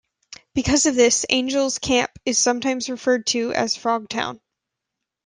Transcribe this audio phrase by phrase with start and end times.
[0.55, 4.39] Because of this, Angels Camp is sometimes referred to as Frogtown.